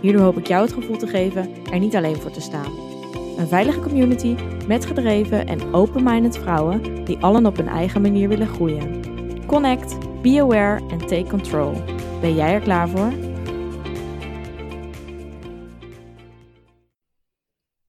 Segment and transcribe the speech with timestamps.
[0.00, 2.72] Hierdoor hoop ik jou het gevoel te geven er niet alleen voor te staan.
[3.38, 8.46] Een veilige community met gedreven en open-minded vrouwen die allen op hun eigen manier willen
[8.46, 9.00] groeien.
[9.46, 11.72] Connect, be aware en take control.
[12.20, 13.12] Ben jij er klaar voor?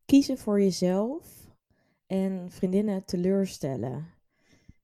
[0.06, 1.54] Kiezen voor jezelf
[2.08, 4.08] en vriendinnen teleurstellen.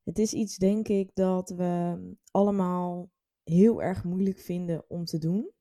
[0.03, 1.99] Het is iets, denk ik, dat we
[2.31, 3.09] allemaal
[3.43, 5.55] heel erg moeilijk vinden om te doen.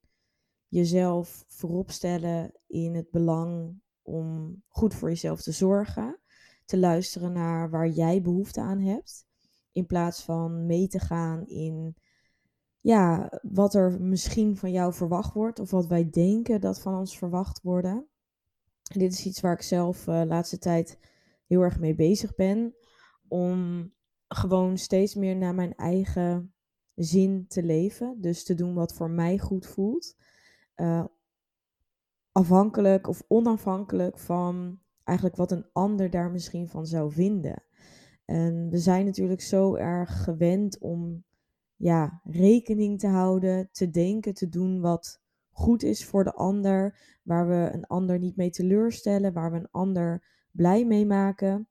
[0.68, 6.20] Jezelf voorop stellen in het belang om goed voor jezelf te zorgen.
[6.64, 9.26] Te luisteren naar waar jij behoefte aan hebt.
[9.72, 11.96] In plaats van mee te gaan in
[12.86, 15.58] ja, wat er misschien van jou verwacht wordt.
[15.58, 18.06] Of wat wij denken dat van ons verwacht worden.
[18.82, 20.98] dit is iets waar ik zelf de uh, laatste tijd
[21.46, 22.74] heel erg mee bezig ben.
[23.28, 23.92] Om
[24.28, 26.54] gewoon steeds meer naar mijn eigen
[26.94, 28.20] zin te leven.
[28.20, 30.16] Dus te doen wat voor mij goed voelt.
[30.76, 31.04] Uh,
[32.32, 37.62] afhankelijk of onafhankelijk van eigenlijk wat een ander daar misschien van zou vinden.
[38.24, 41.24] En we zijn natuurlijk zo erg gewend om
[41.76, 47.48] ja, rekening te houden, te denken, te doen wat goed is voor de ander, waar
[47.48, 51.68] we een ander niet mee teleurstellen, waar we een ander blij mee maken.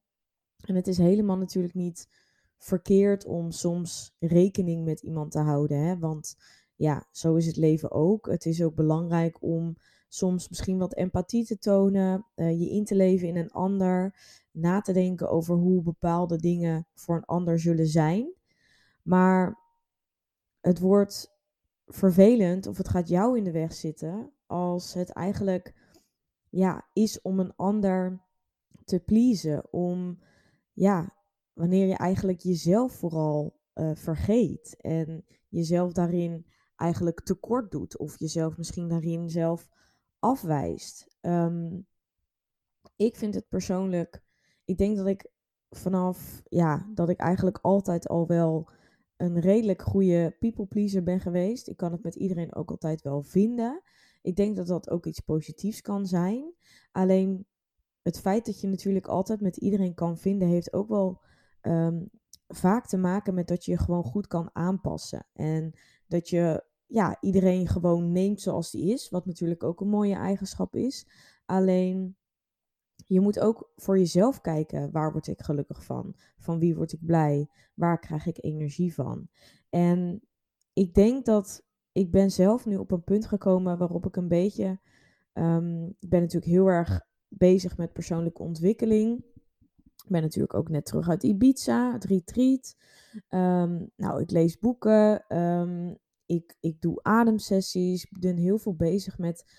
[0.66, 2.09] En het is helemaal natuurlijk niet
[2.58, 5.98] verkeerd om soms rekening met iemand te houden, hè?
[5.98, 6.38] want
[6.75, 8.27] ja, zo is het leven ook.
[8.27, 12.95] Het is ook belangrijk om soms misschien wat empathie te tonen, uh, je in te
[12.95, 14.15] leven in een ander,
[14.51, 18.33] na te denken over hoe bepaalde dingen voor een ander zullen zijn.
[19.02, 19.59] Maar
[20.61, 21.33] het wordt
[21.85, 25.73] vervelend of het gaat jou in de weg zitten als het eigenlijk
[26.49, 28.23] ja, is om een ander
[28.85, 30.19] te pleasen, om
[30.73, 31.14] ja,
[31.53, 38.58] wanneer je eigenlijk jezelf vooral uh, vergeet en jezelf daarin eigenlijk tekort doet of jezelf
[38.58, 39.67] misschien daarin zelf
[40.19, 41.08] afwijst.
[41.21, 41.87] Um,
[42.95, 44.23] ik vind het persoonlijk,
[44.65, 45.31] ik denk dat ik
[45.69, 48.69] vanaf, ja, dat ik eigenlijk altijd al wel
[49.17, 51.67] een redelijk goede people pleaser ben geweest.
[51.67, 53.81] Ik kan het met iedereen ook altijd wel vinden.
[54.21, 56.53] Ik denk dat dat ook iets positiefs kan zijn.
[56.91, 57.45] Alleen
[58.02, 61.21] het feit dat je natuurlijk altijd met iedereen kan vinden, heeft ook wel
[61.61, 62.09] um,
[62.48, 65.28] vaak te maken met dat je je gewoon goed kan aanpassen.
[65.33, 65.73] En
[66.08, 69.10] dat je ja, iedereen gewoon neemt zoals die is.
[69.10, 71.08] Wat natuurlijk ook een mooie eigenschap is.
[71.45, 72.17] Alleen
[73.06, 74.92] je moet ook voor jezelf kijken.
[74.92, 76.16] Waar word ik gelukkig van?
[76.38, 77.50] Van wie word ik blij?
[77.73, 79.27] Waar krijg ik energie van?
[79.70, 80.22] En
[80.73, 84.80] ik denk dat ik ben zelf nu op een punt gekomen waarop ik een beetje.
[85.33, 89.23] Um, ik ben natuurlijk heel erg bezig met persoonlijke ontwikkeling.
[90.05, 92.76] Ik ben natuurlijk ook net terug uit Ibiza, het retreat.
[93.30, 95.38] Um, nou, ik lees boeken.
[95.38, 98.04] Um, ik, ik doe ademsessies.
[98.04, 99.52] Ik ben heel veel bezig met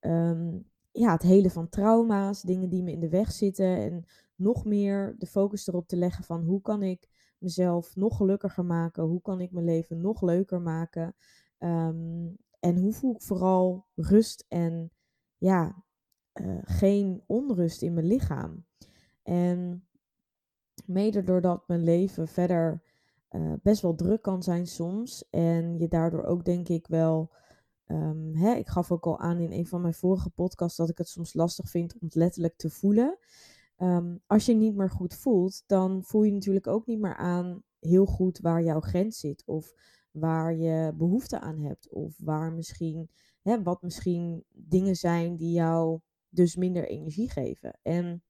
[0.00, 3.76] um, ja, het hele van trauma's, dingen die me in de weg zitten.
[3.76, 4.04] En
[4.34, 7.08] nog meer de focus erop te leggen van hoe kan ik
[7.38, 9.04] mezelf nog gelukkiger maken?
[9.04, 11.14] Hoe kan ik mijn leven nog leuker maken?
[12.60, 14.92] En hoe voel ik vooral rust en
[15.36, 15.84] ja,
[16.40, 18.64] uh, geen onrust in mijn lichaam?
[19.22, 19.86] En
[20.86, 22.82] mede doordat mijn leven verder
[23.30, 25.28] uh, best wel druk kan zijn soms.
[25.30, 27.30] En je daardoor ook denk ik wel.
[27.86, 30.98] Um, hè, ik gaf ook al aan in een van mijn vorige podcasts dat ik
[30.98, 33.18] het soms lastig vind om letterlijk te voelen.
[33.78, 37.62] Um, als je niet meer goed voelt, dan voel je natuurlijk ook niet meer aan
[37.78, 39.42] heel goed waar jouw grens zit.
[39.46, 39.72] Of
[40.10, 41.88] waar je behoefte aan hebt.
[41.88, 43.10] Of waar misschien,
[43.42, 47.78] hè, wat misschien dingen zijn die jou dus minder energie geven.
[47.82, 48.22] En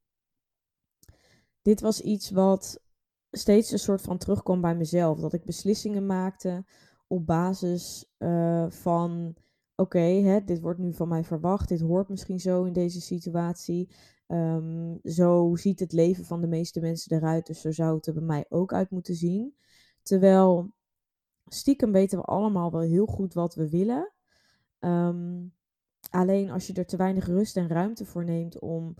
[1.62, 2.80] dit was iets wat
[3.30, 5.20] steeds een soort van terugkwam bij mezelf.
[5.20, 6.64] Dat ik beslissingen maakte
[7.06, 9.34] op basis uh, van:
[9.74, 11.68] oké, dit wordt nu van mij verwacht.
[11.68, 13.88] Dit hoort misschien zo in deze situatie.
[14.26, 17.46] Um, zo ziet het leven van de meeste mensen eruit.
[17.46, 19.56] Dus zo zou het er bij mij ook uit moeten zien.
[20.02, 20.72] Terwijl
[21.46, 24.12] stiekem weten we allemaal wel heel goed wat we willen.
[24.80, 25.54] Um,
[26.10, 28.94] alleen als je er te weinig rust en ruimte voor neemt om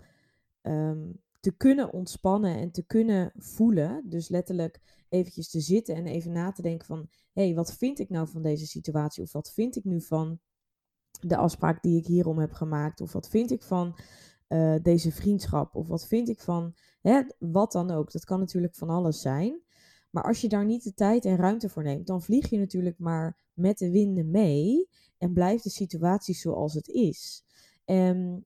[0.61, 4.09] um, te kunnen ontspannen en te kunnen voelen.
[4.09, 7.07] Dus letterlijk eventjes te zitten en even na te denken van...
[7.33, 9.23] hé, hey, wat vind ik nou van deze situatie?
[9.23, 10.39] Of wat vind ik nu van
[11.19, 13.01] de afspraak die ik hierom heb gemaakt?
[13.01, 13.95] Of wat vind ik van
[14.47, 15.75] eh, deze vriendschap?
[15.75, 18.11] Of wat vind ik van hè, wat dan ook?
[18.11, 19.61] Dat kan natuurlijk van alles zijn.
[20.09, 22.99] Maar als je daar niet de tijd en ruimte voor neemt, dan vlieg je natuurlijk
[22.99, 27.43] maar met de winden mee en blijft de situatie zoals het is.
[27.85, 28.45] En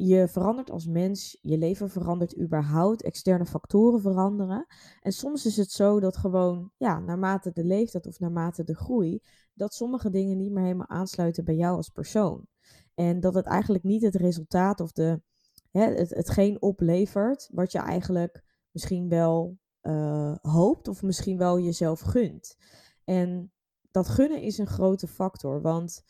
[0.00, 4.66] je verandert als mens, je leven verandert überhaupt, externe factoren veranderen.
[5.00, 9.22] En soms is het zo dat gewoon, ja, naarmate de leeftijd of naarmate de groei,
[9.54, 12.46] dat sommige dingen niet meer helemaal aansluiten bij jou als persoon.
[12.94, 15.22] En dat het eigenlijk niet het resultaat of de,
[15.70, 22.00] hè, het, hetgeen oplevert wat je eigenlijk misschien wel uh, hoopt of misschien wel jezelf
[22.00, 22.56] gunt.
[23.04, 23.52] En
[23.90, 26.02] dat gunnen is een grote factor, want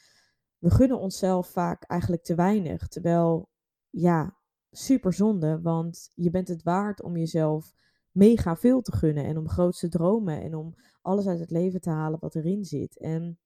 [0.58, 2.88] we gunnen onszelf vaak eigenlijk te weinig.
[2.88, 3.48] Terwijl,
[3.90, 4.36] ja,
[4.70, 7.72] super zonde, want je bent het waard om jezelf
[8.12, 11.90] mega veel te gunnen en om grootste dromen en om alles uit het leven te
[11.90, 12.98] halen wat erin zit.
[12.98, 13.38] En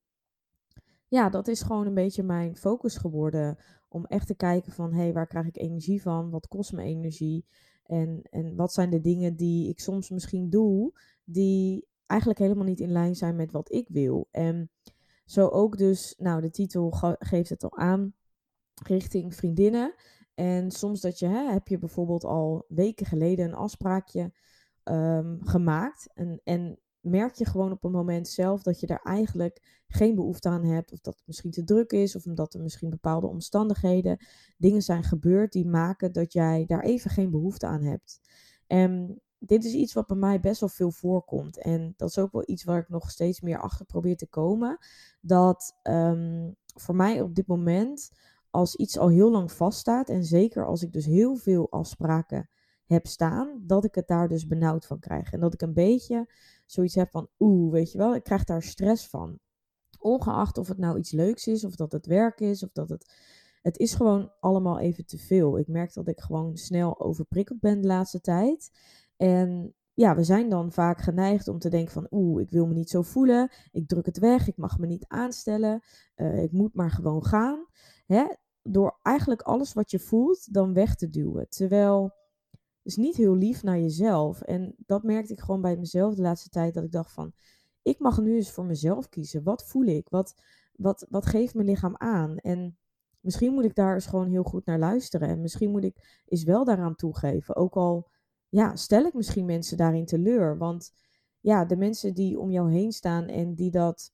[1.08, 3.58] ja, dat is gewoon een beetje mijn focus geworden.
[3.88, 6.30] Om echt te kijken van, hé, hey, waar krijg ik energie van?
[6.30, 7.46] Wat kost me energie?
[7.84, 10.92] En, en wat zijn de dingen die ik soms misschien doe,
[11.24, 14.28] die eigenlijk helemaal niet in lijn zijn met wat ik wil?
[14.30, 14.70] En
[15.24, 18.14] zo ook dus, nou, de titel geeft het al aan,
[18.82, 19.94] richting vriendinnen.
[20.42, 24.32] En soms dat je, hè, heb je bijvoorbeeld al weken geleden een afspraakje
[24.84, 26.10] um, gemaakt.
[26.14, 30.48] En, en merk je gewoon op een moment zelf dat je daar eigenlijk geen behoefte
[30.48, 30.92] aan hebt.
[30.92, 32.16] Of dat het misschien te druk is.
[32.16, 34.18] Of omdat er misschien bepaalde omstandigheden,
[34.56, 38.20] dingen zijn gebeurd die maken dat jij daar even geen behoefte aan hebt.
[38.66, 41.58] En dit is iets wat bij mij best wel veel voorkomt.
[41.58, 44.78] En dat is ook wel iets waar ik nog steeds meer achter probeer te komen.
[45.20, 48.10] Dat ehm, voor mij op dit moment,
[48.52, 50.08] als iets al heel lang vaststaat.
[50.08, 52.48] En zeker als ik dus heel veel afspraken
[52.84, 55.32] heb staan, dat ik het daar dus benauwd van krijg.
[55.32, 56.32] En dat ik een beetje
[56.66, 59.38] zoiets heb van, oeh, weet je wel, ik krijg daar stress van.
[59.98, 63.14] Ongeacht of het nou iets leuks is, of dat het werk is, of dat het.
[63.62, 65.58] Het is gewoon allemaal even te veel.
[65.58, 68.70] Ik merk dat ik gewoon snel overprikkeld ben de laatste tijd.
[69.16, 72.74] En ja, we zijn dan vaak geneigd om te denken van, oeh, ik wil me
[72.74, 73.50] niet zo voelen.
[73.70, 75.82] Ik druk het weg, ik mag me niet aanstellen.
[76.16, 77.66] Uh, ik moet maar gewoon gaan.
[78.06, 78.24] Hè?
[78.62, 81.48] Door eigenlijk alles wat je voelt dan weg te duwen.
[81.48, 82.14] Terwijl
[82.82, 84.40] is niet heel lief naar jezelf.
[84.40, 86.74] En dat merkte ik gewoon bij mezelf de laatste tijd.
[86.74, 87.32] Dat ik dacht van,
[87.82, 89.42] ik mag nu eens voor mezelf kiezen.
[89.42, 90.08] Wat voel ik?
[90.08, 90.34] Wat,
[90.76, 92.36] wat, wat geeft mijn lichaam aan?
[92.36, 92.78] En
[93.20, 95.28] misschien moet ik daar eens gewoon heel goed naar luisteren.
[95.28, 97.56] En misschien moet ik eens wel daaraan toegeven.
[97.56, 98.10] Ook al
[98.48, 100.58] ja, stel ik misschien mensen daarin teleur.
[100.58, 100.92] Want
[101.40, 104.12] ja, de mensen die om jou heen staan en die dat,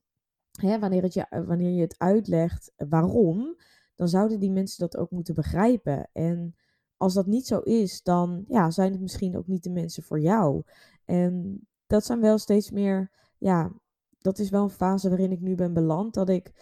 [0.51, 3.56] hè, wanneer, het je, wanneer je het uitlegt waarom,
[3.99, 6.09] dan zouden die mensen dat ook moeten begrijpen.
[6.12, 6.55] En
[6.97, 10.21] als dat niet zo is, dan ja, zijn het misschien ook niet de mensen voor
[10.21, 10.62] jou.
[11.05, 13.73] En dat zijn wel steeds meer, ja,
[14.19, 16.15] dat is wel een fase waarin ik nu ben beland.
[16.15, 16.53] Dat ik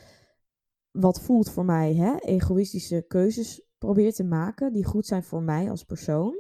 [0.90, 5.70] wat voelt voor mij, hè, egoïstische keuzes probeer te maken die goed zijn voor mij
[5.70, 6.36] als persoon.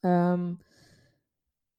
[0.00, 0.58] Um,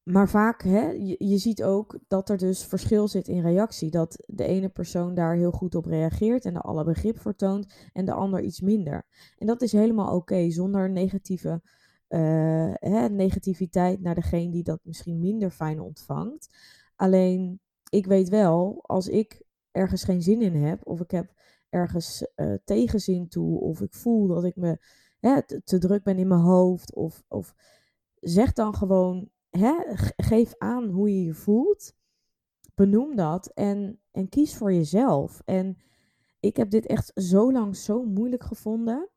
[0.08, 3.92] maar vaak, hè, je, je ziet ook dat er dus verschil zit in reactie.
[3.92, 7.74] Dat de ene persoon daar heel goed op reageert en er alle begrip voor toont
[7.94, 9.06] en de ander iets minder.
[9.38, 11.62] En dat is helemaal oké, zonder negatieve,
[12.10, 16.50] uh, hè, negativiteit naar degene die dat misschien minder fijn ontvangt.
[16.96, 21.34] Alleen, ik weet wel, als ik ergens geen zin in heb, of ik heb
[21.70, 24.78] ergens uh, tegenzin toe, of ik voel dat ik me
[25.20, 27.56] hè, te, te druk ben in mijn hoofd, of, of
[28.20, 29.74] zeg dan gewoon hè,
[30.16, 31.96] geef aan hoe je je voelt.
[32.76, 35.42] Benoem dat en, en kies voor jezelf.
[35.46, 35.78] En
[36.40, 39.10] ik heb dit echt zo lang zo moeilijk gevonden.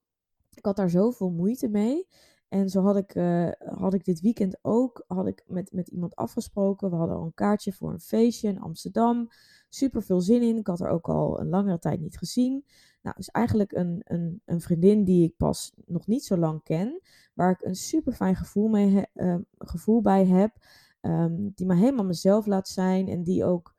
[0.54, 2.06] Ik had daar zoveel moeite mee.
[2.48, 6.16] En zo had ik, uh, had ik dit weekend ook had ik met, met iemand
[6.16, 6.90] afgesproken.
[6.90, 9.28] We hadden al een kaartje voor een feestje in Amsterdam.
[9.68, 10.56] Super veel zin in.
[10.56, 12.64] Ik had er ook al een langere tijd niet gezien.
[13.02, 17.00] Nou, is eigenlijk een, een, een vriendin die ik pas nog niet zo lang ken,
[17.34, 20.56] waar ik een super fijn gevoel, mee uh, gevoel bij heb,
[21.00, 23.74] um, die me helemaal mezelf laat zijn en die ook,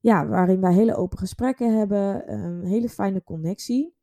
[0.00, 3.94] ja, waarin wij hele open gesprekken hebben, een hele fijne connectie.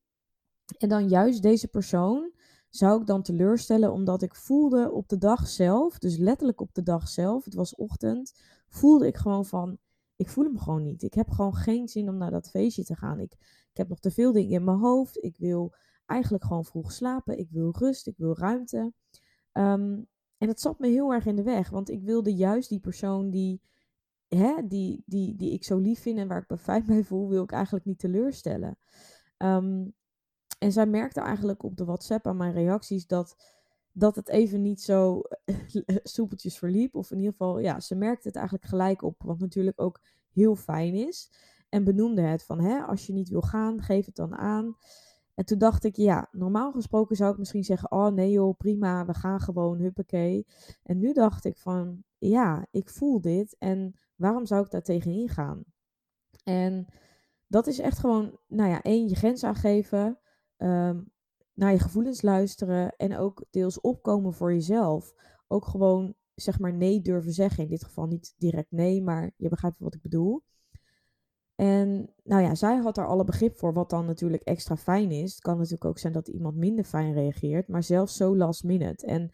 [0.78, 2.32] En dan juist deze persoon
[2.70, 6.84] zou ik dan teleurstellen omdat ik voelde op de dag zelf, dus letterlijk op de
[6.84, 8.34] dag zelf, het was ochtend,
[8.68, 9.78] voelde ik gewoon van,
[10.16, 11.04] ik voel hem gewoon niet.
[11.04, 13.20] Ik heb gewoon geen zin om naar dat feestje te gaan.
[13.20, 13.38] Ik,
[13.78, 15.24] ik heb nog te veel dingen in mijn hoofd.
[15.24, 15.74] Ik wil
[16.06, 17.38] eigenlijk gewoon vroeg slapen.
[17.38, 18.08] Ik wil rust.
[18.08, 18.94] Ik wil ruimte.
[19.52, 20.02] Ehm,
[20.38, 21.70] en het zat me heel erg in de weg.
[21.70, 23.62] Want ik wilde juist die persoon die,
[24.28, 27.30] hè, die, die, die ik zo lief vind en waar ik me fijn bij voel,
[27.30, 28.78] wil ik eigenlijk niet teleurstellen.
[29.38, 29.86] Ehm,
[30.60, 33.36] en zij merkte eigenlijk op de WhatsApp aan mijn reacties dat,
[33.92, 35.22] dat het even niet zo
[36.04, 36.96] soepeltjes verliep.
[36.96, 39.22] Of in ieder geval, ja, ze merkte het eigenlijk gelijk op.
[39.24, 41.32] Wat natuurlijk ook heel fijn is.
[41.70, 44.78] En benoemde het van, hè, als je niet wil gaan, geef het dan aan.
[45.34, 49.06] En toen dacht ik, ja, normaal gesproken zou ik misschien zeggen, oh nee joh, prima,
[49.06, 50.48] we gaan gewoon, huppakee.
[50.84, 55.30] En nu dacht ik van, ja, ik voel dit en waarom zou ik daar tegenin
[55.30, 55.64] gaan?
[56.44, 56.88] En
[57.48, 60.20] dat is echt gewoon, nou ja, één, je grens aangeven,
[60.58, 61.12] um,
[61.54, 65.14] naar je gevoelens luisteren en ook deels opkomen voor jezelf.
[65.48, 67.64] Ook gewoon, zeg maar, nee durven zeggen.
[67.64, 70.44] In dit geval niet direct nee, maar je begrijpt wat ik bedoel.
[71.58, 75.32] En nou ja, zij had daar alle begrip voor, wat dan natuurlijk extra fijn is.
[75.32, 79.06] Het kan natuurlijk ook zijn dat iemand minder fijn reageert, maar zelfs zo last minute.
[79.06, 79.32] En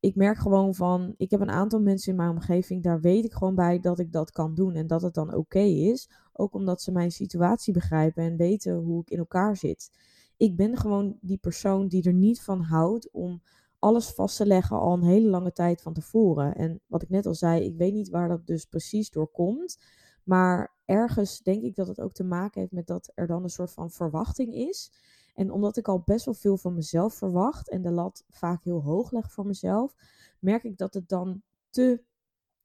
[0.00, 3.32] ik merk gewoon van, ik heb een aantal mensen in mijn omgeving, daar weet ik
[3.32, 6.10] gewoon bij dat ik dat kan doen en dat het dan oké is.
[6.32, 9.90] Ook omdat ze mijn situatie begrijpen en weten hoe ik in elkaar zit.
[10.36, 13.42] Ik ben gewoon die persoon die er niet van houdt om
[13.78, 16.54] alles vast te leggen al een hele lange tijd van tevoren.
[16.54, 19.78] En wat ik net al zei, ik weet niet waar dat dus precies door komt.
[20.24, 23.50] Maar ergens denk ik dat het ook te maken heeft met dat er dan een
[23.50, 24.92] soort van verwachting is.
[25.34, 28.82] En omdat ik al best wel veel van mezelf verwacht en de lat vaak heel
[28.82, 29.94] hoog leg voor mezelf,
[30.38, 32.02] merk ik dat het dan te.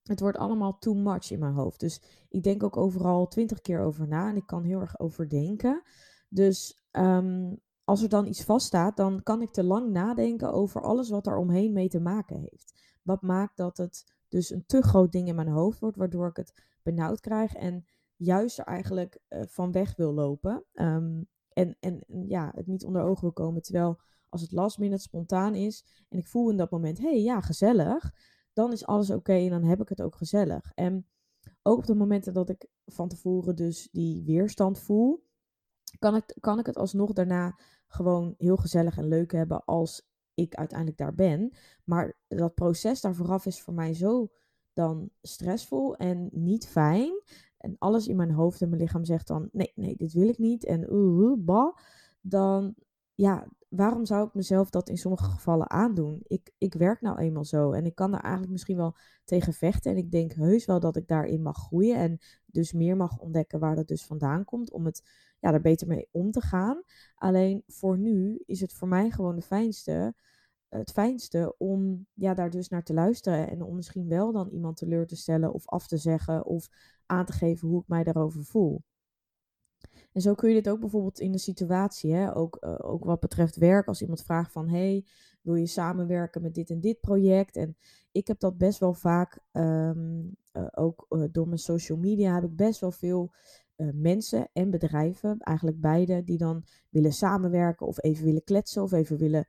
[0.03, 1.79] Het wordt allemaal too much in mijn hoofd.
[1.79, 5.81] Dus ik denk ook overal twintig keer over na en ik kan heel erg overdenken.
[6.29, 11.09] Dus ehm, als er dan iets vaststaat, dan kan ik te lang nadenken over alles
[11.09, 12.73] wat er omheen mee te maken heeft.
[13.03, 16.36] Wat maakt dat het dus een te groot ding in mijn hoofd wordt, waardoor ik
[16.38, 20.65] het benauwd krijg en juist er eigenlijk uh, van weg wil lopen.
[20.74, 23.62] Um, en, en ja, het niet onder ogen wil komen.
[23.62, 27.21] Terwijl als het last minute spontaan is en ik voel in dat moment, hé hey,
[27.21, 28.13] ja, gezellig,
[28.53, 30.71] dan is alles oké en dan heb ik het ook gezellig.
[30.75, 31.07] En
[31.62, 35.27] ook op de momenten dat ik van tevoren dus die weerstand voel,
[36.00, 40.07] kan ik, kan ik het alsnog daarna gewoon heel gezellig en leuk hebben als
[40.41, 41.51] ik uiteindelijk daar ben.
[41.84, 44.29] Maar dat proces daar vooraf is voor mij zo
[44.74, 47.22] dan stressvol en niet fijn.
[47.58, 50.38] En alles in mijn hoofd en mijn lichaam zegt dan: nee, nee, dit wil ik
[50.38, 50.65] niet.
[50.65, 51.75] En uh, bah.
[52.22, 52.75] Dan,
[53.13, 56.23] ja, waarom zou ik mezelf dat in sommige gevallen aandoen?
[56.27, 59.91] Ik, ik werk nou eenmaal zo en ik kan daar eigenlijk misschien wel tegen vechten.
[59.91, 63.59] En ik denk heus wel dat ik daarin mag groeien en dus meer mag ontdekken
[63.59, 64.71] waar dat dus vandaan komt.
[64.71, 65.03] Om het
[65.39, 66.83] ja, er beter mee om te gaan.
[67.15, 70.13] Alleen voor nu is het voor mij gewoon de fijnste
[70.69, 73.49] het fijnste om ja, daar dus naar te luisteren.
[73.49, 76.69] En om misschien wel dan iemand teleur te stellen of af te zeggen of
[77.05, 78.83] aan te geven hoe ik mij daarover voel.
[80.19, 83.19] En zo kun je dit ook bijvoorbeeld in de situatie, hè, ook, uh, ook wat
[83.19, 85.05] betreft werk, als iemand vraagt van, hey,
[85.41, 87.55] wil je samenwerken met dit en dit project?
[87.55, 87.77] En
[88.11, 92.43] ik heb dat best wel vaak, um, uh, ook uh, door mijn social media, heb
[92.43, 93.31] ik best wel veel
[93.93, 99.17] mensen en bedrijven, eigenlijk beide, die dan willen samenwerken of even willen kletsen of even
[99.17, 99.47] willen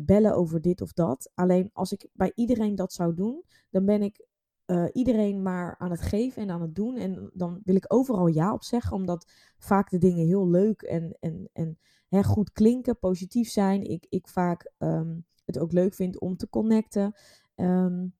[0.00, 1.30] bellen over dit of dat.
[1.34, 4.26] Alleen als ik bij iedereen dat zou doen, dan ben ik
[4.70, 6.96] uh, iedereen maar aan het geven en aan het doen.
[6.96, 11.16] En dan wil ik overal ja op zeggen, omdat vaak de dingen heel leuk en,
[11.20, 13.90] en, en hè, goed klinken, positief zijn.
[13.90, 17.14] Ik, ik vaak um, het ook leuk vind om te connecten.
[17.56, 18.14] Um,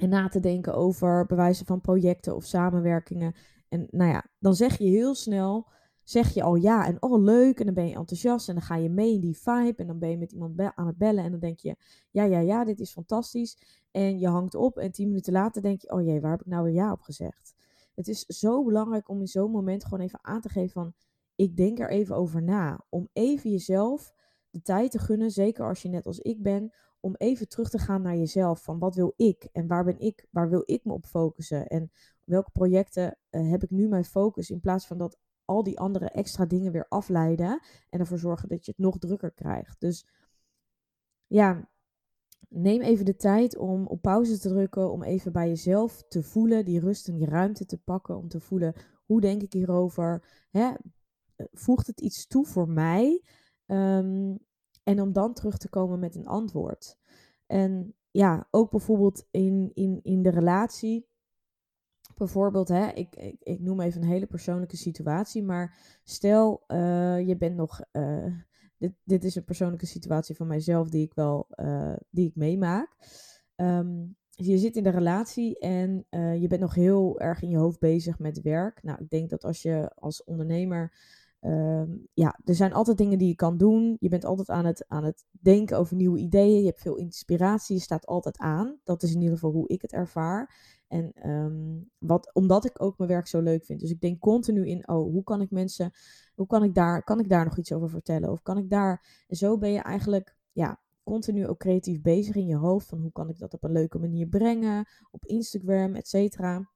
[0.00, 3.34] en na te denken over bewijzen van projecten of samenwerkingen.
[3.68, 5.70] En nou ja, dan zeg je heel snel,
[6.08, 7.58] zeg je al ja en oh leuk.
[7.58, 9.74] En dan ben je enthousiast en dan ga je mee in die vibe.
[9.76, 11.76] En dan ben je met iemand aan het bellen en dan denk je,
[12.10, 13.58] ja, ja, ja, dit is fantastisch.
[13.90, 16.46] En je hangt op en tien minuten later denk je, oh jee, waar heb ik
[16.46, 17.54] nou weer ja op gezegd?
[17.94, 20.94] Het is zo belangrijk om in zo'n moment gewoon even aan te geven van,
[21.34, 22.84] ik denk er even over na.
[22.88, 24.12] Om even jezelf
[24.50, 27.78] de tijd te gunnen, zeker als je net als ik ben, om even terug te
[27.78, 28.62] gaan naar jezelf.
[28.62, 31.66] Van wat wil ik en waar ben ik, waar wil ik me op focussen?
[31.66, 31.90] En
[32.24, 36.08] welke projecten uh, heb ik nu mijn focus in plaats van dat al die andere
[36.08, 39.80] extra dingen weer afleiden en ervoor zorgen dat je het nog drukker krijgt.
[39.80, 40.06] Dus
[41.26, 41.68] ja,
[42.48, 46.64] neem even de tijd om op pauze te drukken, om even bij jezelf te voelen,
[46.64, 48.74] die rust en die ruimte te pakken, om te voelen
[49.04, 50.24] hoe denk ik hierover.
[50.50, 50.72] Hè?
[51.52, 53.22] Voegt het iets toe voor mij?
[53.66, 54.38] Um,
[54.82, 56.98] en om dan terug te komen met een antwoord.
[57.46, 61.08] En ja, ook bijvoorbeeld in, in, in de relatie.
[62.18, 67.36] Bijvoorbeeld, hè, ik, ik, ik noem even een hele persoonlijke situatie, maar stel uh, je
[67.36, 67.80] bent nog.
[67.92, 68.34] Uh,
[68.78, 72.96] dit, dit is een persoonlijke situatie van mijzelf die ik wel uh, die ik meemaak.
[73.56, 76.06] Um, je zit in de relatie en
[76.40, 78.82] je bent nog heel erg in je hoofd bezig met werk.
[78.82, 80.92] Nou, ik denk dat als je als ondernemer
[81.40, 83.96] Um, ja, er zijn altijd dingen die je kan doen.
[84.00, 86.58] Je bent altijd aan het, aan het denken over nieuwe ideeën.
[86.58, 87.76] Je hebt veel inspiratie.
[87.76, 88.78] Je staat altijd aan.
[88.84, 90.54] Dat is in ieder geval hoe ik het ervaar.
[90.88, 93.80] En um, wat, omdat ik ook mijn werk zo leuk vind.
[93.80, 95.90] Dus ik denk continu in, oh, hoe kan ik mensen,
[96.34, 98.30] hoe kan ik daar, kan ik daar nog iets over vertellen?
[98.30, 102.46] Of kan ik daar, en zo ben je eigenlijk, ja, continu ook creatief bezig in
[102.46, 102.86] je hoofd.
[102.86, 104.88] Van hoe kan ik dat op een leuke manier brengen?
[105.10, 106.70] Op Instagram, et cetera.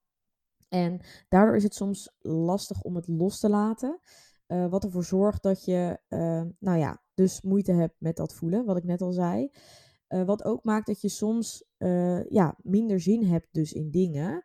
[0.69, 4.01] En daardoor is het soms lastig om het los te laten.
[4.47, 8.65] Uh, wat ervoor zorgt dat je, uh, nou ja, dus moeite hebt met dat voelen,
[8.65, 9.51] wat ik net al zei.
[10.15, 11.65] Uh, wat ook maakt dat je soms
[12.29, 14.45] ja, minder zin hebt dus in dingen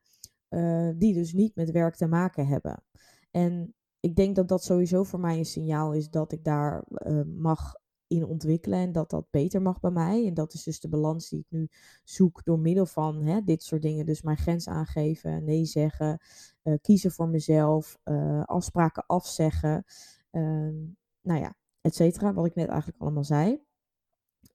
[0.97, 2.83] die dus niet met werk te maken hebben.
[3.31, 6.83] En ik denk dat dat sowieso voor mij een signaal is dat ik daar
[7.25, 7.73] mag
[8.07, 10.27] in ontwikkelen en dat dat beter mag bij mij.
[10.27, 11.67] En dat is dus de balans die ik nu
[12.03, 14.05] zoek door middel van hè, dit soort dingen.
[14.05, 16.19] Dus mijn grens aangeven, nee zeggen,
[16.81, 17.99] kiezen voor mezelf,
[18.45, 19.83] afspraken afzeggen,
[20.31, 20.73] uh,
[21.21, 22.33] nou ja, et cetera.
[22.33, 23.65] Wat ik net eigenlijk allemaal zei.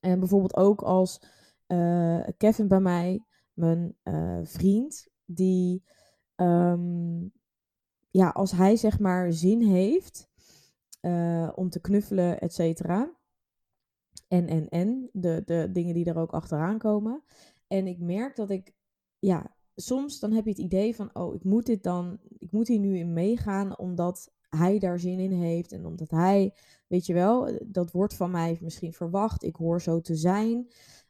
[0.03, 1.21] En bijvoorbeeld ook als
[1.67, 3.95] uh, Kevin bij mij, mijn
[4.43, 5.83] vriend, die,
[6.35, 7.31] um,
[8.09, 10.29] ja, als hij zeg maar zin heeft
[11.55, 13.11] om te knuffelen, et cetera
[14.27, 15.09] en, en, en.
[15.13, 17.23] De, de dingen die er ook achteraan komen.
[17.67, 18.73] En ik merk dat ik,
[19.19, 22.67] ja, soms dan heb je het idee van, oh, ik moet dit dan, ik moet
[22.67, 25.71] hier nu in meegaan, omdat hij daar zin in heeft.
[25.71, 26.53] En omdat hij,
[26.87, 29.43] weet je wel, dat wordt van mij misschien verwacht.
[29.43, 30.67] Ik hoor zo te zijn.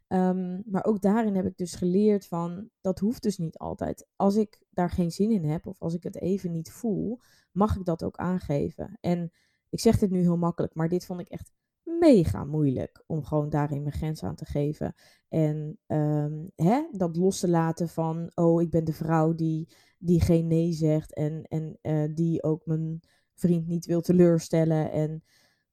[0.07, 4.07] Um, maar ook daarin heb ik dus geleerd van, dat hoeft dus niet altijd.
[4.15, 7.19] Als ik daar geen zin in heb, of als ik het even niet voel,
[7.51, 8.97] mag ik dat ook aangeven.
[9.01, 9.31] En
[9.69, 11.51] ik zeg dit nu heel makkelijk, maar dit vond ik echt
[11.83, 14.93] mega moeilijk om gewoon daarin mijn grens aan te geven.
[15.29, 20.21] En um, hè, dat los te laten van, oh, ik ben de vrouw die, die
[20.21, 22.99] geen nee zegt en, en uh, die ook mijn
[23.35, 24.91] vriend niet wil teleurstellen.
[24.91, 25.23] En,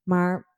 [0.02, 0.48] maar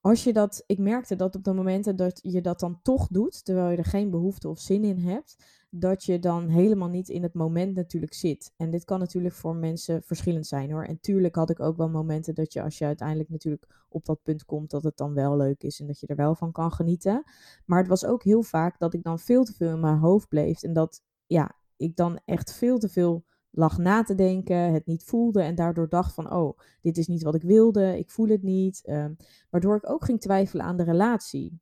[0.00, 3.44] als je dat, ik merkte dat op de momenten dat je dat dan toch doet,
[3.44, 5.36] terwijl je er geen behoefte of zin in hebt,
[5.70, 8.52] dat je dan helemaal niet in het moment natuurlijk zit.
[8.56, 10.84] En dit kan natuurlijk voor mensen verschillend zijn hoor.
[10.84, 14.22] En tuurlijk had ik ook wel momenten dat je als je uiteindelijk natuurlijk op dat
[14.22, 16.72] punt komt, dat het dan wel leuk is en dat je er wel van kan
[16.72, 17.22] genieten.
[17.64, 20.28] Maar het was ook heel vaak dat ik dan veel te veel in mijn hoofd
[20.28, 23.24] bleef en dat ja, ik dan echt veel te veel
[23.56, 27.22] lag na te denken, het niet voelde en daardoor dacht van, oh, dit is niet
[27.22, 28.82] wat ik wilde, ik voel het niet.
[28.84, 29.06] Uh,
[29.50, 31.60] waardoor ik ook ging twijfelen aan de relatie.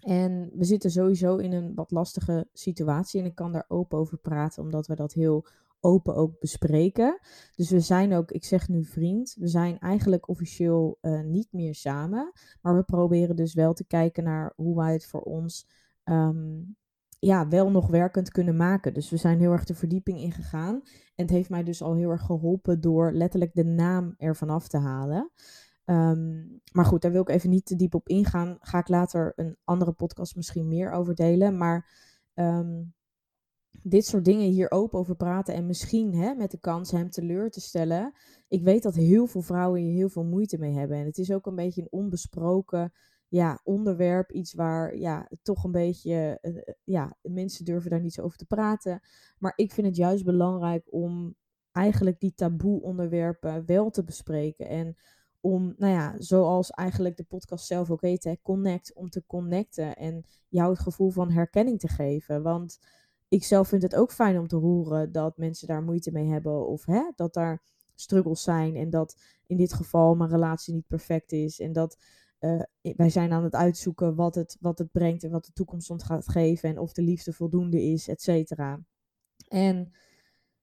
[0.00, 4.18] En we zitten sowieso in een wat lastige situatie en ik kan daar open over
[4.18, 5.46] praten, omdat we dat heel
[5.80, 7.20] open ook bespreken.
[7.54, 11.74] Dus we zijn ook, ik zeg nu vriend, we zijn eigenlijk officieel uh, niet meer
[11.74, 15.68] samen, maar we proberen dus wel te kijken naar hoe wij het voor ons
[16.04, 16.76] um,
[17.20, 18.94] ja, wel nog werkend kunnen maken.
[18.94, 20.74] Dus we zijn heel erg de verdieping ingegaan.
[21.14, 24.68] En het heeft mij dus al heel erg geholpen door letterlijk de naam ervan af
[24.68, 25.30] te halen.
[25.84, 28.56] Um, maar goed, daar wil ik even niet te diep op ingaan.
[28.60, 31.56] Ga ik later een andere podcast misschien meer over delen.
[31.56, 31.88] Maar
[32.34, 32.94] um,
[33.82, 37.50] dit soort dingen hier open over praten en misschien hè, met de kans hem teleur
[37.50, 38.12] te stellen.
[38.48, 40.96] Ik weet dat heel veel vrouwen hier heel veel moeite mee hebben.
[40.96, 42.92] En het is ook een beetje een onbesproken
[43.30, 44.32] ja, onderwerp.
[44.32, 48.46] Iets waar ja, toch een beetje, uh, ja, mensen durven daar niet zo over te
[48.46, 49.00] praten.
[49.38, 51.34] Maar ik vind het juist belangrijk om
[51.72, 54.68] eigenlijk die taboe onderwerpen wel te bespreken.
[54.68, 54.96] En
[55.40, 60.24] om, nou ja, zoals eigenlijk de podcast zelf ook heet, connect, om te connecten en
[60.48, 62.42] jou het gevoel van herkenning te geven.
[62.42, 62.78] Want
[63.28, 66.66] ik zelf vind het ook fijn om te horen dat mensen daar moeite mee hebben
[66.66, 67.62] of hè, dat daar
[67.94, 69.16] struggles zijn en dat
[69.46, 71.98] in dit geval mijn relatie niet perfect is en dat
[72.40, 72.62] uh,
[72.96, 76.04] wij zijn aan het uitzoeken wat het, wat het brengt en wat de toekomst ons
[76.04, 78.80] gaat geven en of de liefde voldoende is, et cetera.
[79.48, 79.92] En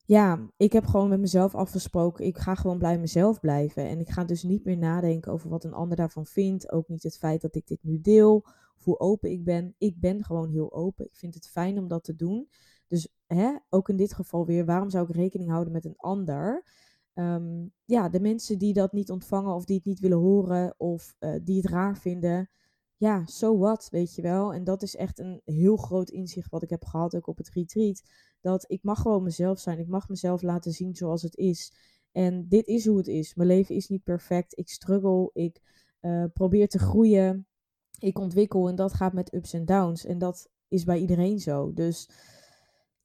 [0.05, 3.87] ja, ik heb gewoon met mezelf afgesproken, ik ga gewoon bij mezelf blijven.
[3.87, 6.71] En ik ga dus niet meer nadenken over wat een ander daarvan vindt.
[6.71, 9.75] Ook niet het feit dat ik dit nu deel, hoe open ik ben.
[9.77, 11.05] Ik ben gewoon heel open.
[11.05, 12.49] Ik vind het fijn om dat te doen.
[12.87, 16.63] Dus hè, ook in dit geval weer, waarom zou ik rekening houden met een ander?
[17.19, 21.15] Um, ja, de mensen die dat niet ontvangen of die het niet willen horen of
[21.19, 22.49] uh, die het raar vinden,
[22.97, 24.53] ja, so what, weet je wel.
[24.53, 27.49] En dat is echt een heel groot inzicht wat ik heb gehad ook op het
[27.49, 28.03] retreat.
[28.41, 29.79] Dat ik mag gewoon mezelf zijn.
[29.79, 31.73] Ik mag mezelf laten zien zoals het is.
[32.11, 33.35] En dit is hoe het is.
[33.35, 34.57] Mijn leven is niet perfect.
[34.57, 35.29] Ik struggle.
[35.33, 35.61] Ik
[36.01, 37.47] uh, probeer te groeien.
[37.99, 40.05] Ik ontwikkel en dat gaat met ups en downs.
[40.05, 41.73] En dat is bij iedereen zo.
[41.73, 42.09] Dus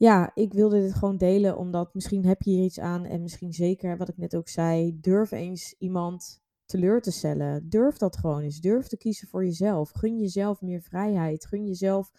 [0.02, 3.04] ja, ik wilde dit gewoon delen, omdat misschien heb je hier iets aan.
[3.04, 7.68] En misschien zeker, wat ik net ook zei, durf eens iemand teleur te stellen.
[7.68, 8.60] Durf dat gewoon eens.
[8.60, 9.90] Durf te kiezen voor jezelf.
[9.90, 11.46] Gun jezelf meer vrijheid.
[11.46, 12.12] Gun jezelf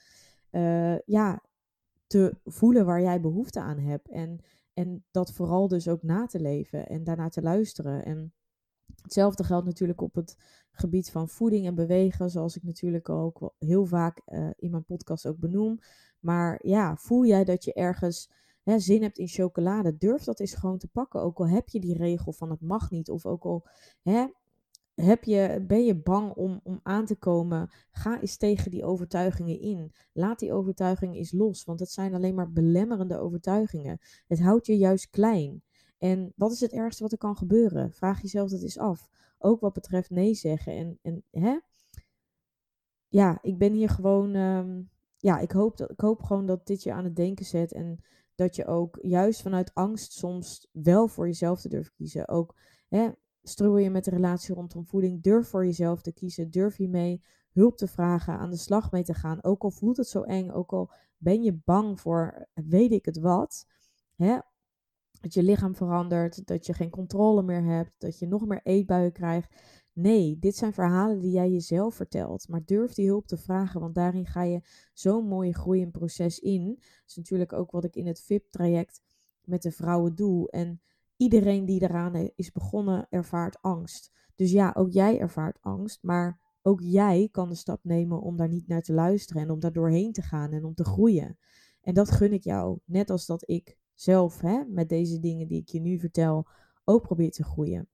[0.52, 1.43] uh, ja,
[2.08, 4.10] te voelen waar jij behoefte aan hebt.
[4.10, 4.39] En,
[4.74, 8.06] en dat vooral dus ook na te leven en daarna te luisteren.
[8.06, 8.34] En
[9.02, 10.38] hetzelfde geldt natuurlijk op het
[10.72, 15.28] gebied van voeding en bewegen, zoals ik natuurlijk ook heel vaak uh, in mijn podcast
[15.28, 15.80] ook benoem.
[16.24, 18.32] Maar ja, voel jij dat je ergens
[18.64, 21.22] hè, zin hebt in chocolade, durf dat eens gewoon te pakken.
[21.22, 23.68] Ook al heb je die regel van het mag niet, of ook al
[24.02, 24.26] hè,
[24.96, 27.70] heb je, ben je bang om, om aan te komen?
[27.92, 29.92] Ga eens tegen die overtuigingen in.
[30.14, 34.00] Laat die overtuigingen eens los, want het zijn alleen maar belemmerende overtuigingen.
[34.28, 35.64] Het houdt je juist klein.
[35.98, 37.94] En wat is het ergste wat er kan gebeuren?
[37.94, 39.10] Vraag jezelf dat eens af.
[39.38, 40.74] Ook wat betreft nee zeggen.
[40.74, 41.60] En, en hè?
[43.08, 44.36] Ja, ik ben hier gewoon.
[44.36, 44.82] Ehm,
[45.24, 47.74] ja, ik hoop, dat, ik hoop gewoon dat dit je aan het denken zet.
[47.74, 48.04] En
[48.36, 52.28] dat je ook juist vanuit angst soms wel voor jezelf te durven kiezen.
[52.28, 52.56] Ook
[52.88, 53.10] hè,
[53.42, 56.52] je met de relatie rondom voeding, durf voor jezelf te kiezen.
[56.52, 59.44] Durf hiermee hulp te vragen, aan de slag mee te gaan.
[59.44, 63.20] Ook al voelt het zo eng, ook al ben je bang voor weet ik het
[63.20, 63.68] wat.
[64.16, 64.38] Hè,
[65.22, 69.12] dat je lichaam verandert, dat je geen controle meer hebt, dat je nog meer eetbuien
[69.12, 69.83] krijgt.
[69.94, 72.48] Nee, dit zijn verhalen die jij jezelf vertelt.
[72.48, 74.62] Maar durf die hulp te vragen, want daarin ga je
[74.94, 76.66] zo'n mooie groeiend proces in.
[76.76, 79.02] Dat is natuurlijk ook wat ik in het VIP-traject
[79.44, 80.52] met de vrouwen doe.
[80.52, 80.82] En
[81.18, 84.12] iedereen die eraan is begonnen ervaart angst.
[84.36, 88.50] Dus ja, ook jij ervaart angst, maar ook jij kan de stap nemen om daar
[88.50, 91.38] niet naar te luisteren en om daar doorheen te gaan en om te groeien.
[91.82, 95.62] En dat gun ik jou, net als dat ik zelf hè, met deze dingen die
[95.62, 96.48] ik je nu vertel
[96.84, 97.88] ook probeer te groeien.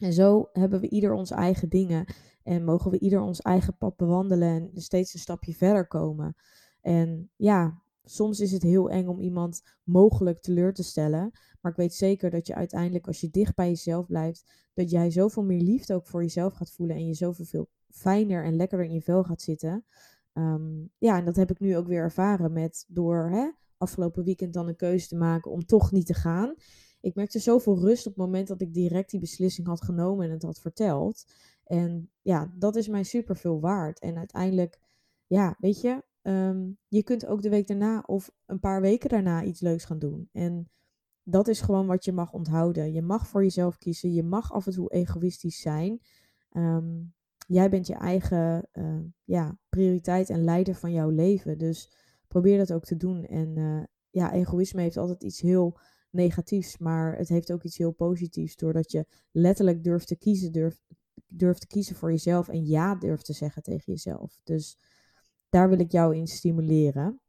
[0.00, 2.04] En zo hebben we ieder onze eigen dingen
[2.42, 6.34] en mogen we ieder ons eigen pad bewandelen en steeds een stapje verder komen.
[6.80, 11.30] En ja, soms is het heel eng om iemand mogelijk teleur te stellen.
[11.60, 15.10] Maar ik weet zeker dat je uiteindelijk, als je dicht bij jezelf blijft, dat jij
[15.10, 16.96] zoveel meer liefde ook voor jezelf gaat voelen.
[16.96, 19.84] En je zoveel veel fijner en lekkerder in je vel gaat zitten.
[20.32, 24.52] Ehm, ja, en dat heb ik nu ook weer ervaren met door hè, afgelopen weekend
[24.52, 26.54] dan een keuze te maken om toch niet te gaan.
[27.00, 30.30] Ik merkte zoveel rust op het moment dat ik direct die beslissing had genomen en
[30.30, 31.24] het had verteld.
[31.64, 33.98] En ja, dat is mij super veel waard.
[33.98, 34.78] En uiteindelijk,
[35.26, 39.42] ja, weet je, Ehm, je kunt ook de week daarna of een paar weken daarna
[39.42, 40.28] iets leuks gaan doen.
[40.32, 40.70] En
[41.22, 42.92] dat is gewoon wat je mag onthouden.
[42.92, 44.12] Je mag voor jezelf kiezen.
[44.12, 46.00] Je mag af en toe egoïstisch zijn.
[46.50, 47.02] Ehm,
[47.46, 51.58] jij bent je eigen uh, ja, prioriteit en leider van jouw leven.
[51.58, 51.92] Dus
[52.28, 53.24] probeer dat ook te doen.
[53.24, 55.78] En uh, ja, egoïsme heeft altijd iets heel
[56.10, 58.56] negatiefs, maar het heeft ook iets heel positiefs.
[58.56, 60.82] Doordat je letterlijk durft te kiezen, durft,
[61.26, 64.40] durft te kiezen voor jezelf en ja durft te zeggen tegen jezelf.
[64.44, 64.78] Dus
[65.48, 67.20] daar wil ik jou in stimuleren.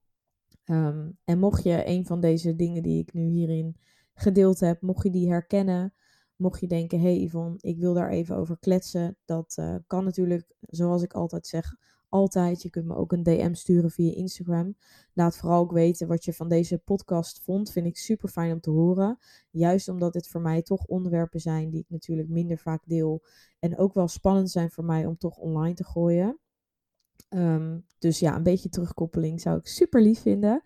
[0.63, 3.75] Ehm, en mocht je een van deze dingen die ik nu hierin
[4.13, 5.93] gedeeld heb, mocht je die herkennen,
[6.35, 10.03] mocht je denken, hé hey Yvonne, ik wil daar even over kletsen, dat uh, kan
[10.03, 11.75] natuurlijk, zoals ik altijd zeg,
[12.11, 12.61] altijd.
[12.61, 14.75] Je kunt me ook een DM sturen via Instagram.
[15.13, 17.71] Laat vooral ook weten wat je van deze podcast vond.
[17.71, 19.17] Vind ik super fijn om te horen.
[19.49, 23.23] Juist omdat dit voor mij toch onderwerpen zijn die ik natuurlijk minder vaak deel.
[23.59, 26.39] En ook wel spannend zijn voor mij om toch online te gooien.
[27.29, 30.61] Ehm, dus ja, een beetje terugkoppeling zou ik super lief vinden.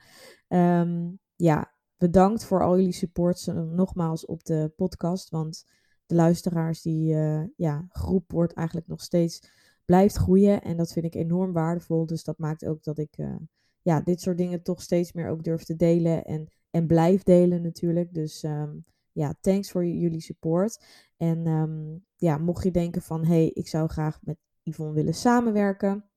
[0.48, 5.30] Ehm, ja, bedankt voor al jullie support nogmaals op de podcast.
[5.30, 5.66] Want
[6.06, 9.50] de luisteraars, die uh, ja, groep wordt eigenlijk nog steeds
[9.86, 10.62] blijft groeien.
[10.62, 12.06] En dat vind ik enorm waardevol.
[12.06, 13.36] Dus dat maakt ook dat ik uh,
[13.82, 16.26] ja, dit soort dingen toch steeds meer ook durf te delen.
[16.26, 18.14] En, en blijf delen natuurlijk.
[18.14, 20.86] Dus um, ja, thanks voor jullie support.
[21.18, 26.10] En ja, mocht je denken van, hey, ik zou graag met Yvonne willen samenwerken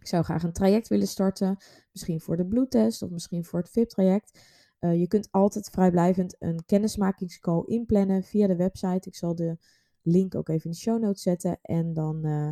[0.00, 1.56] ik zou graag een traject willen starten,
[1.92, 4.40] misschien voor de bloedtest of misschien voor het VIP-traject.
[4.80, 9.08] Uh, je kunt altijd vrijblijvend een kennismakingscall inplannen via de website.
[9.08, 9.56] Ik zal de
[10.02, 11.58] link ook even in de show notes zetten.
[11.62, 12.50] En dan uh,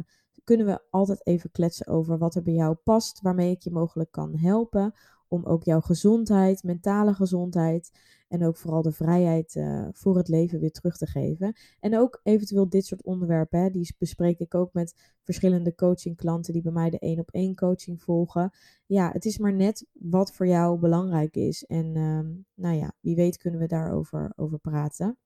[0.49, 4.11] kunnen we altijd even kletsen over wat er bij jou past, waarmee ik je mogelijk
[4.11, 4.95] kan helpen
[5.29, 7.91] om ook jouw gezondheid, mentale gezondheid
[8.29, 11.57] en ook vooral de vrijheid uh, voor het leven weer terug te geven.
[11.81, 16.73] En ook eventueel dit soort onderwerpen, die bespreek ik ook met verschillende coachingklanten die bij
[16.73, 18.51] mij de één op één coaching volgen.
[18.87, 21.65] Ja, het is maar net wat voor jou belangrijk is.
[21.65, 22.21] En uh,
[22.55, 25.19] nou ja, wie weet kunnen we daarover over praten.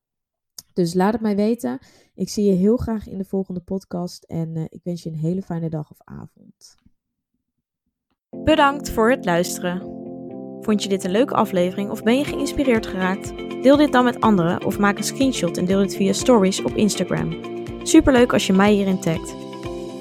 [0.73, 1.79] Dus laat het mij weten.
[2.15, 5.15] Ik zie je heel graag in de volgende podcast en uh, ik wens je een
[5.15, 6.75] hele fijne dag of avond.
[8.29, 9.81] Bedankt voor het luisteren.
[10.61, 13.33] Vond je dit een leuke aflevering of ben je geïnspireerd geraakt?
[13.61, 16.75] Deel dit dan met anderen of maak een screenshot en deel dit via stories op
[16.75, 17.37] Instagram.
[17.83, 19.35] Superleuk als je mij hierin tagt.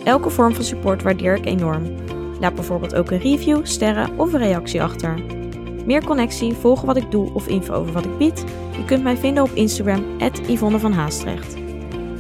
[0.05, 1.97] Elke vorm van support waardeer ik enorm.
[2.41, 5.42] Laat bijvoorbeeld ook een review, sterren of een reactie achter.
[5.87, 8.45] Meer connectie, volgen wat ik doe of info over wat ik bied?
[8.77, 10.05] Je kunt mij vinden op Instagram,
[10.47, 11.57] Yvonne van Haastrecht.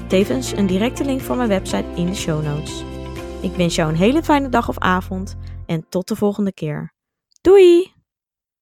[0.09, 2.85] Tevens een directe link voor mijn website in de show notes.
[3.42, 6.92] Ik wens jou een hele fijne dag of avond en tot de volgende keer.
[7.40, 7.92] Doei!